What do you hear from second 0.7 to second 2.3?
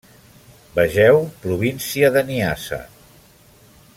Vegeu Província de